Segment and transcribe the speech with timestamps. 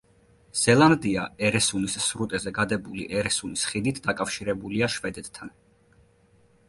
[0.59, 5.55] ზელანდია ერესუნის სრუტეზე გადებული ერესუნის ხიდით დაკავშირებულია შვედეთთან.